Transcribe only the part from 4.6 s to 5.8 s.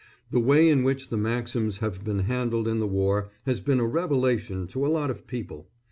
to a lot of people.